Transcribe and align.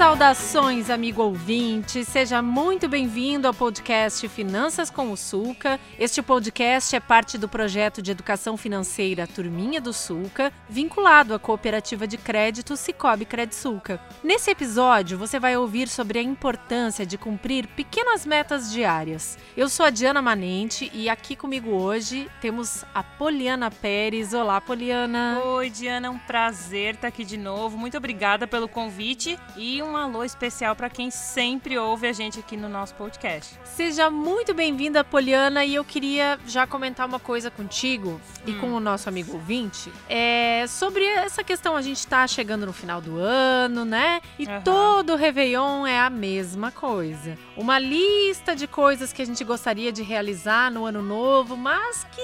Saudações, 0.00 0.88
amigo 0.88 1.22
ouvinte! 1.22 2.06
Seja 2.06 2.40
muito 2.40 2.88
bem-vindo 2.88 3.46
ao 3.46 3.52
podcast 3.52 4.26
Finanças 4.30 4.88
com 4.88 5.12
o 5.12 5.16
Sulca. 5.16 5.78
Este 5.98 6.22
podcast 6.22 6.96
é 6.96 6.98
parte 6.98 7.36
do 7.36 7.46
projeto 7.46 8.00
de 8.00 8.10
educação 8.10 8.56
financeira 8.56 9.26
Turminha 9.26 9.78
do 9.78 9.92
Sulca, 9.92 10.50
vinculado 10.70 11.34
à 11.34 11.38
cooperativa 11.38 12.06
de 12.06 12.16
crédito 12.16 12.78
Cicobi 12.78 13.28
Sulca. 13.50 14.00
Nesse 14.24 14.50
episódio, 14.50 15.18
você 15.18 15.38
vai 15.38 15.54
ouvir 15.58 15.86
sobre 15.86 16.18
a 16.18 16.22
importância 16.22 17.04
de 17.04 17.18
cumprir 17.18 17.66
pequenas 17.66 18.24
metas 18.24 18.72
diárias. 18.72 19.36
Eu 19.54 19.68
sou 19.68 19.84
a 19.84 19.90
Diana 19.90 20.22
Manente 20.22 20.90
e 20.94 21.10
aqui 21.10 21.36
comigo 21.36 21.72
hoje 21.72 22.26
temos 22.40 22.86
a 22.94 23.02
Poliana 23.02 23.70
Pérez. 23.70 24.32
Olá, 24.32 24.62
Poliana! 24.62 25.42
Oi, 25.44 25.68
Diana, 25.68 26.06
é 26.06 26.10
um 26.10 26.18
prazer 26.18 26.94
estar 26.94 27.08
aqui 27.08 27.22
de 27.22 27.36
novo. 27.36 27.76
Muito 27.76 27.98
obrigada 27.98 28.46
pelo 28.46 28.66
convite 28.66 29.38
e 29.58 29.82
um 29.82 29.89
alô 29.96 30.24
especial 30.24 30.74
para 30.76 30.90
quem 30.90 31.10
sempre 31.10 31.78
ouve 31.78 32.06
a 32.06 32.12
gente 32.12 32.38
aqui 32.38 32.56
no 32.56 32.68
nosso 32.68 32.94
podcast. 32.94 33.58
Seja 33.64 34.10
muito 34.10 34.54
bem-vinda, 34.54 35.02
Poliana, 35.02 35.64
e 35.64 35.74
eu 35.74 35.84
queria 35.84 36.38
já 36.46 36.66
comentar 36.66 37.06
uma 37.06 37.18
coisa 37.18 37.50
contigo 37.50 38.20
e 38.46 38.52
com 38.54 38.72
o 38.72 38.80
nosso 38.80 39.08
amigo 39.08 39.32
ouvinte. 39.34 39.92
É 40.08 40.64
sobre 40.68 41.04
essa 41.04 41.42
questão, 41.42 41.76
a 41.76 41.82
gente 41.82 41.98
está 41.98 42.26
chegando 42.26 42.66
no 42.66 42.72
final 42.72 43.00
do 43.00 43.18
ano, 43.18 43.84
né? 43.84 44.20
E 44.38 44.46
Aham. 44.46 44.62
todo 44.62 45.16
Réveillon 45.16 45.86
é 45.86 45.98
a 45.98 46.10
mesma 46.10 46.70
coisa. 46.70 47.36
Uma 47.56 47.78
lista 47.78 48.54
de 48.54 48.66
coisas 48.66 49.12
que 49.12 49.22
a 49.22 49.26
gente 49.26 49.44
gostaria 49.44 49.92
de 49.92 50.02
realizar 50.02 50.70
no 50.70 50.84
ano 50.84 51.02
novo, 51.02 51.56
mas 51.56 52.04
que 52.04 52.20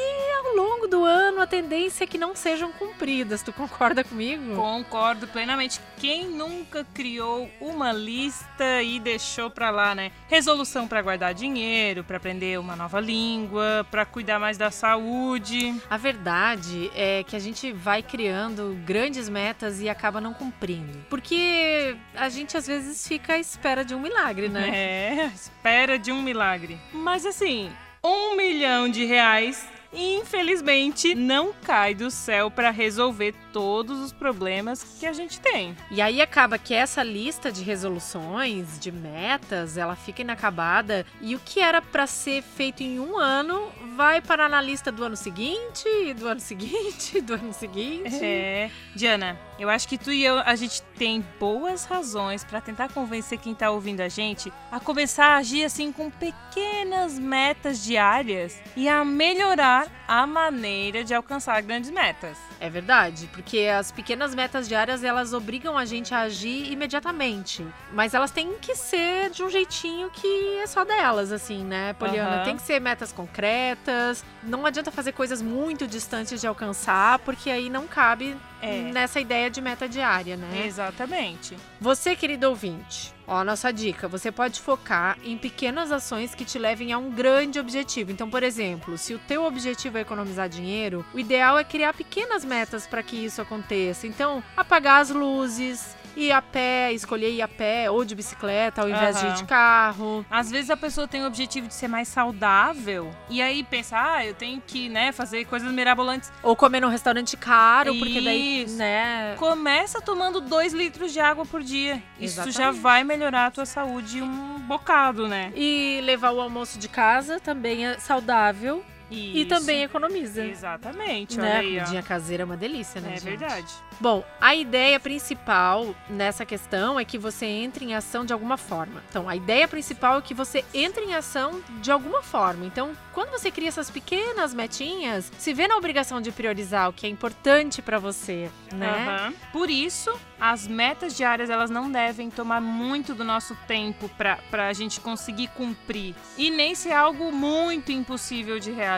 ao 0.47 0.57
longo 0.57 0.87
do 0.87 1.05
ano 1.05 1.41
a 1.41 1.47
tendência 1.47 2.05
é 2.05 2.07
que 2.07 2.19
não 2.19 2.35
sejam 2.35 2.73
cumpridas. 2.73 3.43
Tu 3.43 3.53
concorda 3.53 4.03
comigo? 4.05 4.57
Concordo 4.57 5.27
plenamente. 5.27 5.81
Quem 5.99 6.27
nunca 6.27 6.87
criou 6.95 7.51
uma 7.61 7.93
lista 7.93 8.83
e 8.83 8.99
deixou 8.99 9.51
pra 9.51 9.71
lá, 9.71 9.95
né? 9.95 10.13
Resolução 10.29 10.87
pra 10.87 11.03
guardar 11.03 11.35
dinheiro, 11.35 12.05
pra 12.05 12.17
aprender 12.17 12.59
uma 12.59 12.77
nova 12.77 13.01
língua, 13.01 13.87
pra 13.91 14.05
cuidar 14.05 14.39
mais 14.39 14.57
da 14.57 14.71
saúde. 14.71 15.75
A 15.89 15.97
verdade 15.97 16.91
é 16.95 17.25
que 17.25 17.37
a 17.37 17.39
gente 17.39 17.73
vai 17.73 18.03
criando 18.03 18.79
grandes 18.85 19.29
metas 19.29 19.81
e 19.81 19.89
acaba 19.89 20.21
não 20.21 20.35
cumprindo. 20.35 21.05
Porque 21.09 21.97
a 22.15 22.29
gente 22.29 22.57
às 22.57 22.67
vezes 22.67 23.07
fica 23.07 23.35
à 23.35 23.39
espera 23.39 23.85
de 23.85 23.95
um 23.95 24.01
milagre, 24.01 24.49
né? 24.49 24.69
É, 24.69 25.27
espera 25.35 25.99
de 25.99 26.13
um 26.13 26.23
milagre. 26.23 26.79
Mas 26.93 27.25
assim, 27.25 27.71
um 28.05 28.37
milhão 28.37 28.89
de 28.89 29.05
reais, 29.05 29.67
infelizmente, 29.93 31.15
não 31.15 31.53
cai 31.53 31.95
do 31.95 32.11
céu 32.11 32.51
pra 32.51 32.71
resolver 32.71 33.35
todos 33.53 33.99
os 34.01 34.13
problemas 34.13 34.83
que 34.99 35.07
a 35.07 35.13
gente 35.13 35.41
tem. 35.41 35.77
E 35.91 36.01
aí 36.01 36.21
acaba 36.21 36.59
que 36.59 36.75
essa 36.75 37.03
lista 37.03 37.51
de 37.51 37.63
resoluções, 37.63 38.79
de 38.79 38.93
metas, 38.93 39.77
ela 39.77 39.97
fica 39.97 40.23
inacabada 40.23 41.07
e 41.21 41.35
o 41.35 41.41
que 41.41 41.61
era 41.61 41.81
pra 41.81 42.07
ser 42.07 42.43
feito 42.43 42.83
em 42.83 43.01
um 43.01 43.19
ano 43.19 43.71
vai 43.97 44.21
parar 44.21 44.49
na 44.49 44.61
lista 44.61 44.93
do 44.93 45.03
ano 45.03 45.17
seguinte, 45.17 45.89
do 46.19 46.29
ano 46.29 46.41
seguinte, 46.41 47.21
do 47.23 47.35
ano 47.35 47.53
seguinte. 47.53 48.23
É, 48.23 48.71
Diana, 48.95 49.39
eu 49.59 49.71
acho 49.71 49.89
que 49.89 49.97
tu 49.97 50.13
e 50.13 50.23
eu, 50.25 50.39
a 50.39 50.55
gente 50.55 50.83
tem 50.99 51.25
boas 51.41 51.85
razões 51.87 52.45
pra 52.45 52.61
tentar 52.61 52.91
convencer 52.91 53.39
quem 53.39 53.55
tá 53.55 53.71
ouvindo 53.71 54.01
a 54.01 54.09
gente 54.09 54.53
a 54.71 54.79
começar 54.79 55.29
a 55.29 55.37
agir 55.39 55.65
assim 55.65 55.91
com 55.93 56.11
pequenas 56.11 57.19
metas 57.19 57.83
diárias 57.83 58.61
e 58.77 58.89
a 58.89 59.05
melhorar 59.05 59.86
a 60.07 60.27
maneira 60.27 61.03
de 61.05 61.15
alcançar 61.15 61.61
grandes 61.63 61.91
metas. 61.91 62.39
É 62.61 62.71
verdade, 62.71 63.29
porque 63.33 63.67
as 63.67 63.93
pequenas 63.93 64.35
metas 64.35 64.67
diárias 64.69 65.05
elas 65.05 65.33
obrigam 65.33 65.77
a 65.77 65.85
gente 65.85 66.15
a 66.15 66.21
agir 66.21 66.73
imediatamente. 66.73 67.67
Mas 67.93 68.15
elas 68.15 68.31
têm 68.31 68.55
que 68.61 68.75
ser 68.75 69.31
de 69.31 69.43
um 69.43 69.51
jeitinho 69.51 70.11
que 70.11 70.59
é 70.63 70.67
só 70.67 70.85
delas, 70.85 71.33
assim, 71.33 71.65
né, 71.65 71.93
Poliana? 71.95 72.37
Aham. 72.37 72.45
Tem 72.45 72.57
que 72.57 72.63
ser 72.63 72.81
metas 72.81 73.13
concretas. 73.13 74.25
Não 74.43 74.65
adianta 74.65 74.91
fazer 74.91 75.13
coisas 75.13 75.43
muito 75.43 75.87
distantes 75.87 76.41
de 76.41 76.47
alcançar, 76.47 77.19
porque 77.21 77.51
aí 77.51 77.69
não 77.69 77.87
cabe 77.87 78.37
É. 78.63 78.91
nessa 78.93 79.21
ideia 79.21 79.51
de 79.51 79.61
meta 79.61 79.89
diária, 79.89 80.37
né? 80.37 80.65
Exatamente. 80.67 81.57
Você, 81.81 82.17
querido 82.17 82.49
ouvinte, 82.49 83.13
ó, 83.27 83.45
nossa 83.45 83.71
dica: 83.73 84.09
você 84.09 84.33
pode 84.33 84.61
focar 84.61 85.19
em 85.23 85.37
pequenas 85.37 85.93
ações 85.93 86.35
que 86.35 86.45
te 86.45 86.59
levem 86.59 86.93
a 86.93 86.99
um 86.99 87.11
grande 87.11 87.59
objetivo. 87.61 88.11
Então, 88.13 88.31
por 88.31 88.43
exemplo, 88.43 88.97
se 88.97 89.13
o 89.15 89.19
teu 89.19 89.45
objetivo 89.45 89.99
é 89.99 90.01
economizar 90.01 90.49
dinheiro, 90.49 91.05
o 91.13 91.19
ideal 91.19 91.59
é 91.59 91.65
criar 91.65 91.93
pequenas 91.93 92.45
metas 92.47 92.87
para 92.87 93.03
que 93.03 93.17
isso 93.17 93.43
aconteça. 93.43 94.07
Então, 94.07 94.43
apagar 94.57 95.01
as 95.01 95.11
luzes, 95.11 95.97
ir 96.17 96.33
a 96.33 96.41
pé, 96.41 96.93
escolher 96.93 97.31
ir 97.31 97.43
a 97.43 97.49
pé 97.49 97.91
ou 97.91 98.05
de 98.05 98.15
bicicleta 98.15 98.81
ao 98.83 98.89
invés 98.89 99.21
de 99.21 99.27
ir 99.27 99.35
de 99.35 99.45
carro. 99.45 100.25
Às 100.31 100.51
vezes 100.51 100.71
a 100.71 100.77
pessoa 100.77 101.07
tem 101.07 101.23
o 101.23 101.27
objetivo 101.27 101.69
de 101.69 101.75
ser 101.75 101.89
mais 101.89 102.09
saudável 102.09 103.11
e 103.29 103.43
aí 103.43 103.63
pensa, 103.63 103.97
ah, 104.01 104.25
eu 104.25 104.35
tenho 104.35 104.61
que, 104.67 104.89
né, 104.89 105.13
fazer 105.13 105.45
coisas 105.45 105.71
mirabolantes. 105.71 106.33
Ou 106.43 106.57
comer 106.57 106.81
num 106.81 106.89
restaurante 106.89 107.37
caro, 107.37 107.95
porque 107.99 108.21
daí, 108.21 108.65
Isso. 108.65 108.77
né? 108.77 109.35
Começa 109.37 110.01
tomando 110.01 110.41
2 110.41 110.73
litros 110.73 111.13
de 111.13 111.21
água 111.21 111.45
por 111.45 111.63
dia. 111.63 112.03
Isso 112.19 112.37
já 112.37 112.47
Exatamente. 112.47 112.81
vai 112.81 113.05
melhorar 113.05 113.47
a 113.47 113.51
tua 113.51 113.67
saúde 113.67 114.23
um 114.23 114.59
bocado, 114.61 115.29
né? 115.29 115.53
E 115.55 116.01
levar 116.03 116.31
o 116.33 116.41
almoço 116.41 116.79
de 116.79 116.89
casa 116.89 117.39
também 117.39 117.87
é 117.87 117.99
saudável 117.99 118.83
e 119.11 119.41
Isso. 119.43 119.49
também 119.49 119.83
economiza. 119.83 120.45
Exatamente, 120.45 121.39
Né? 121.39 121.45
olha 121.49 121.57
A 121.57 121.61
aí, 121.61 121.67
ó. 121.77 121.79
comidinha 121.81 122.03
caseira 122.03 122.43
é 122.43 122.45
uma 122.47 122.57
delícia, 122.57 123.01
né, 123.01 123.11
É 123.11 123.21
gente? 123.21 123.25
verdade. 123.39 123.73
Bom, 124.01 124.25
a 124.41 124.55
ideia 124.55 124.99
principal 125.01 125.95
nessa 126.11 126.45
questão 126.45 126.99
é 126.99 127.05
que 127.05 127.17
você 127.19 127.47
entre 127.47 127.85
em 127.85 127.95
ação 127.95 128.25
de 128.25 128.33
alguma 128.33 128.57
forma. 128.57 129.03
Então, 129.09 129.29
a 129.29 129.37
ideia 129.37 129.67
principal 129.69 130.19
é 130.19 130.23
que 130.23 130.35
você 130.35 130.65
entre 130.75 131.05
em 131.05 131.15
ação 131.15 131.61
de 131.81 131.91
alguma 131.91 132.23
forma. 132.23 132.65
Então, 132.67 132.97
quando 133.15 133.31
você 133.31 133.51
cria 133.51 133.69
essas 133.69 133.91
pequenas 133.91 134.53
metinhas, 134.53 135.33
se 135.39 135.55
vê 135.55 135.67
na 135.67 135.77
obrigação 135.77 136.21
de 136.21 136.31
priorizar 136.31 136.89
o 136.89 136.93
que 136.93 137.07
é 137.07 137.09
importante 137.09 137.81
pra 137.81 137.99
você, 137.99 138.51
né? 138.73 139.07
Aham. 139.09 139.35
Por 139.53 139.71
isso, 139.71 140.13
as 140.39 140.67
metas 140.67 141.17
diárias 141.17 141.49
elas 141.49 141.71
não 141.71 141.91
devem 141.91 142.29
tomar 142.31 142.61
muito 142.61 143.15
do 143.15 143.25
nosso 143.25 143.57
tempo 143.67 144.09
pra 144.19 144.37
pra 144.51 144.73
gente 144.73 145.01
conseguir 145.01 145.49
cumprir 145.49 146.15
e 146.37 146.51
nem 146.51 146.75
ser 146.75 146.93
algo 146.93 147.33
muito 147.33 147.91
impossível 147.93 148.59
de 148.59 148.71
realizar. 148.71 148.96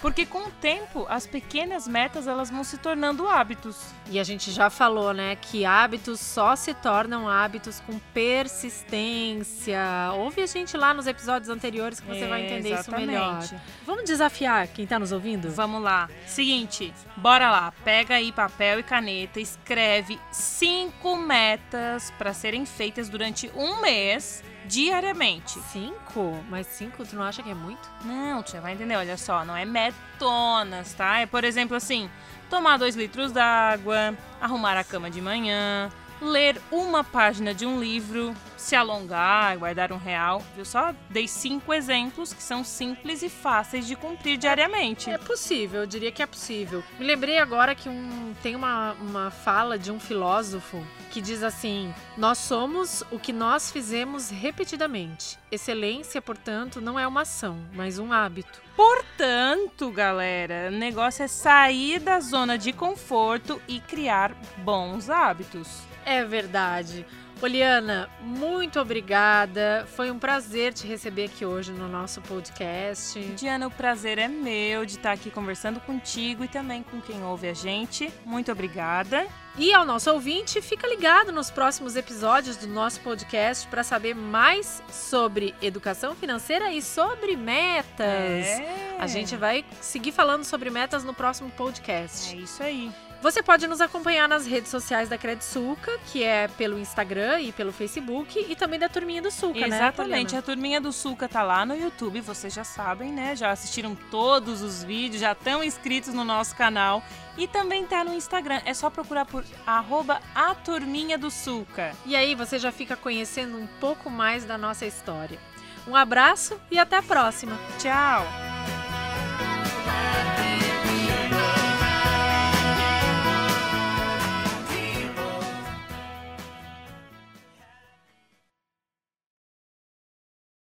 Porque 0.00 0.24
com 0.24 0.46
o 0.46 0.50
tempo, 0.50 1.06
as 1.08 1.26
pequenas 1.26 1.88
metas 1.88 2.26
elas 2.26 2.50
vão 2.50 2.62
se 2.62 2.78
tornando 2.78 3.26
hábitos. 3.28 3.76
E 4.10 4.18
a 4.18 4.24
gente 4.24 4.50
já 4.52 4.70
falou, 4.70 5.12
né, 5.12 5.36
que 5.36 5.64
hábitos 5.64 6.20
só 6.20 6.54
se 6.56 6.72
tornam 6.74 7.28
hábitos 7.28 7.80
com 7.80 7.98
persistência. 8.14 9.80
Ouve 10.14 10.42
a 10.42 10.46
gente 10.46 10.76
lá 10.76 10.94
nos 10.94 11.06
episódios 11.06 11.48
anteriores 11.50 12.00
que 12.00 12.06
você 12.06 12.26
vai 12.26 12.42
É, 12.42 12.46
entender 12.46 12.68
isso 12.70 12.80
exatamente. 12.82 13.06
melhor. 13.08 13.44
Vamos 13.84 14.04
desafiar 14.04 14.68
quem 14.68 14.86
tá 14.86 14.98
nos 14.98 15.12
ouvindo? 15.12 15.50
Vamos 15.50 15.82
lá. 15.82 16.08
Seguinte, 16.26 16.92
bora 17.16 17.50
lá. 17.50 17.72
Pega 17.84 18.14
aí 18.14 18.32
papel 18.32 18.78
e 18.80 18.82
caneta, 18.82 19.40
escreve 19.40 20.18
cinco 20.30 21.16
metas 21.16 22.12
para 22.18 22.32
serem 22.32 22.64
feitas 22.64 23.08
durante 23.08 23.50
um 23.54 23.80
mês 23.80 24.42
diariamente. 24.66 25.58
Cinco? 25.72 26.38
Mas 26.50 26.66
cinco, 26.66 27.04
tu 27.06 27.16
não 27.16 27.22
acha 27.22 27.42
que 27.42 27.50
é 27.50 27.54
muito? 27.54 27.88
Não, 28.04 28.42
tu 28.42 28.52
já 28.52 28.60
vai 28.60 28.74
entender. 28.74 28.96
Olha 28.96 29.16
só, 29.16 29.27
não 29.44 29.56
é 29.56 29.64
metonas, 29.64 30.94
tá? 30.94 31.20
É, 31.20 31.26
por 31.26 31.44
exemplo, 31.44 31.76
assim, 31.76 32.10
tomar 32.48 32.76
dois 32.76 32.96
litros 32.96 33.32
d'água, 33.32 34.14
arrumar 34.40 34.76
a 34.76 34.84
cama 34.84 35.10
de 35.10 35.20
manhã, 35.20 35.90
ler 36.20 36.60
uma 36.70 37.02
página 37.04 37.54
de 37.54 37.64
um 37.66 37.80
livro, 37.80 38.34
se 38.56 38.74
alongar, 38.74 39.56
guardar 39.58 39.92
um 39.92 39.96
real. 39.96 40.42
Eu 40.56 40.64
só 40.64 40.94
dei 41.10 41.28
cinco 41.28 41.72
exemplos 41.72 42.32
que 42.32 42.42
são 42.42 42.64
simples 42.64 43.22
e 43.22 43.28
fáceis 43.28 43.86
de 43.86 43.96
cumprir 43.96 44.36
diariamente. 44.36 45.10
É 45.10 45.18
possível, 45.18 45.80
eu 45.82 45.86
diria 45.86 46.12
que 46.12 46.22
é 46.22 46.26
possível. 46.26 46.82
Me 46.98 47.06
lembrei 47.06 47.38
agora 47.38 47.74
que 47.74 47.88
um, 47.88 48.34
tem 48.42 48.56
uma, 48.56 48.92
uma 48.94 49.30
fala 49.30 49.78
de 49.78 49.90
um 49.90 50.00
filósofo 50.00 50.84
que 51.10 51.20
diz 51.20 51.42
assim: 51.42 51.92
Nós 52.16 52.38
somos 52.38 53.02
o 53.10 53.18
que 53.18 53.32
nós 53.32 53.70
fizemos 53.70 54.30
repetidamente. 54.30 55.38
Excelência, 55.50 56.20
portanto, 56.20 56.80
não 56.80 56.98
é 56.98 57.06
uma 57.06 57.22
ação, 57.22 57.58
mas 57.72 57.98
um 57.98 58.12
hábito. 58.12 58.60
Portanto, 58.76 59.90
galera, 59.90 60.68
o 60.68 60.76
negócio 60.76 61.24
é 61.24 61.28
sair 61.28 61.98
da 61.98 62.20
zona 62.20 62.56
de 62.56 62.72
conforto 62.72 63.60
e 63.66 63.80
criar 63.80 64.32
bons 64.58 65.10
hábitos. 65.10 65.87
É 66.08 66.24
verdade. 66.24 67.04
Poliana, 67.38 68.08
muito 68.20 68.80
obrigada. 68.80 69.86
Foi 69.94 70.10
um 70.10 70.18
prazer 70.18 70.72
te 70.72 70.86
receber 70.86 71.26
aqui 71.26 71.44
hoje 71.44 71.70
no 71.70 71.86
nosso 71.86 72.22
podcast. 72.22 73.20
Diana, 73.36 73.66
o 73.66 73.70
prazer 73.70 74.18
é 74.18 74.26
meu 74.26 74.86
de 74.86 74.96
estar 74.96 75.12
aqui 75.12 75.30
conversando 75.30 75.78
contigo 75.80 76.42
e 76.42 76.48
também 76.48 76.82
com 76.82 76.98
quem 76.98 77.22
ouve 77.22 77.46
a 77.46 77.52
gente. 77.52 78.10
Muito 78.24 78.50
obrigada. 78.50 79.26
E 79.58 79.72
ao 79.74 79.84
nosso 79.84 80.10
ouvinte, 80.10 80.62
fica 80.62 80.86
ligado 80.86 81.30
nos 81.30 81.50
próximos 81.50 81.94
episódios 81.94 82.56
do 82.56 82.66
nosso 82.66 83.00
podcast 83.00 83.68
para 83.68 83.84
saber 83.84 84.14
mais 84.14 84.82
sobre 84.90 85.54
educação 85.60 86.14
financeira 86.16 86.72
e 86.72 86.80
sobre 86.80 87.36
metas. 87.36 88.00
É. 88.06 88.96
A 88.98 89.06
gente 89.06 89.36
vai 89.36 89.64
seguir 89.80 90.12
falando 90.12 90.44
sobre 90.44 90.70
metas 90.70 91.04
no 91.04 91.14
próximo 91.14 91.50
podcast. 91.50 92.34
É 92.34 92.40
isso 92.40 92.62
aí. 92.62 92.90
Você 93.20 93.42
pode 93.42 93.66
nos 93.66 93.80
acompanhar 93.80 94.28
nas 94.28 94.46
redes 94.46 94.70
sociais 94.70 95.08
da 95.08 95.18
Credsuca, 95.18 95.98
que 96.06 96.22
é 96.22 96.46
pelo 96.46 96.78
Instagram 96.78 97.40
e 97.40 97.50
pelo 97.50 97.72
Facebook, 97.72 98.46
e 98.48 98.54
também 98.54 98.78
da 98.78 98.88
Turminha 98.88 99.20
do 99.20 99.28
Suca, 99.28 99.58
Exatamente. 99.58 99.70
né? 99.70 99.76
Exatamente. 99.78 100.36
A 100.36 100.42
Turminha 100.42 100.80
do 100.80 100.92
Suca 100.92 101.28
tá 101.28 101.42
lá 101.42 101.66
no 101.66 101.74
YouTube, 101.74 102.20
vocês 102.20 102.54
já 102.54 102.62
sabem, 102.62 103.10
né? 103.10 103.34
Já 103.34 103.50
assistiram 103.50 103.96
todos 104.08 104.62
os 104.62 104.84
vídeos, 104.84 105.20
já 105.20 105.32
estão 105.32 105.64
inscritos 105.64 106.14
no 106.14 106.22
nosso 106.24 106.54
canal. 106.54 107.02
E 107.36 107.48
também 107.48 107.84
tá 107.86 108.04
no 108.04 108.14
Instagram. 108.14 108.60
É 108.64 108.72
só 108.72 108.88
procurar 108.88 109.24
por 109.24 109.44
arroba 109.66 110.20
a 110.32 110.54
Turminha 110.54 111.18
do 111.18 111.30
Suca. 111.30 111.92
E 112.06 112.14
aí 112.14 112.36
você 112.36 112.56
já 112.56 112.70
fica 112.70 112.96
conhecendo 112.96 113.58
um 113.58 113.66
pouco 113.80 114.08
mais 114.08 114.44
da 114.44 114.56
nossa 114.56 114.86
história. 114.86 115.40
Um 115.88 115.96
abraço 115.96 116.60
e 116.70 116.78
até 116.78 116.96
a 116.98 117.02
próxima. 117.02 117.58
Tchau! 117.78 118.47